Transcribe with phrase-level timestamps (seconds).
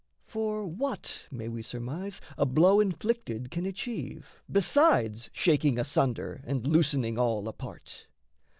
[0.25, 7.19] For what may we surmise A blow inflicted can achieve besides Shaking asunder and loosening
[7.19, 8.07] all apart?